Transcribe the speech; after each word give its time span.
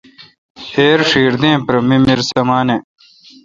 ایر 0.77 0.99
چھیر 1.09 1.33
دین 1.41 1.59
پر 1.67 1.75
ممیر 1.89 2.19
سمانہ 2.31 2.77